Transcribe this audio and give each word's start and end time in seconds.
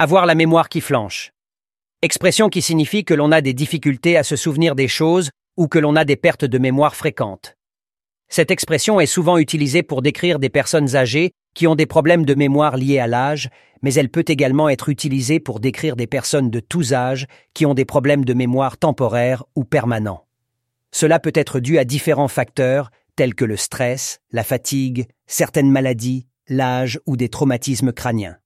Avoir 0.00 0.26
la 0.26 0.36
mémoire 0.36 0.68
qui 0.68 0.80
flanche. 0.80 1.32
Expression 2.02 2.48
qui 2.50 2.62
signifie 2.62 3.04
que 3.04 3.14
l'on 3.14 3.32
a 3.32 3.40
des 3.40 3.52
difficultés 3.52 4.16
à 4.16 4.22
se 4.22 4.36
souvenir 4.36 4.76
des 4.76 4.86
choses 4.86 5.30
ou 5.56 5.66
que 5.66 5.80
l'on 5.80 5.96
a 5.96 6.04
des 6.04 6.14
pertes 6.14 6.44
de 6.44 6.58
mémoire 6.58 6.94
fréquentes. 6.94 7.56
Cette 8.28 8.52
expression 8.52 9.00
est 9.00 9.06
souvent 9.06 9.38
utilisée 9.38 9.82
pour 9.82 10.00
décrire 10.00 10.38
des 10.38 10.50
personnes 10.50 10.94
âgées 10.94 11.32
qui 11.52 11.66
ont 11.66 11.74
des 11.74 11.86
problèmes 11.86 12.24
de 12.24 12.36
mémoire 12.36 12.76
liés 12.76 13.00
à 13.00 13.08
l'âge, 13.08 13.48
mais 13.82 13.92
elle 13.92 14.08
peut 14.08 14.24
également 14.28 14.68
être 14.68 14.88
utilisée 14.88 15.40
pour 15.40 15.58
décrire 15.58 15.96
des 15.96 16.06
personnes 16.06 16.48
de 16.48 16.60
tous 16.60 16.92
âges 16.92 17.26
qui 17.52 17.66
ont 17.66 17.74
des 17.74 17.84
problèmes 17.84 18.24
de 18.24 18.34
mémoire 18.34 18.78
temporaires 18.78 19.42
ou 19.56 19.64
permanents. 19.64 20.28
Cela 20.92 21.18
peut 21.18 21.32
être 21.34 21.58
dû 21.58 21.76
à 21.76 21.84
différents 21.84 22.28
facteurs 22.28 22.92
tels 23.16 23.34
que 23.34 23.44
le 23.44 23.56
stress, 23.56 24.20
la 24.30 24.44
fatigue, 24.44 25.08
certaines 25.26 25.72
maladies, 25.72 26.28
l'âge 26.46 27.00
ou 27.04 27.16
des 27.16 27.30
traumatismes 27.30 27.90
crâniens. 27.90 28.36